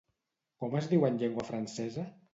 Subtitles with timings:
[0.63, 2.11] Com es diu en llengua francesa?